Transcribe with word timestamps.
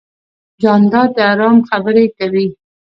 جانداد 0.61 1.09
د 1.15 1.17
ارام 1.31 1.57
خبرې 1.69 2.05
کوي. 2.17 2.47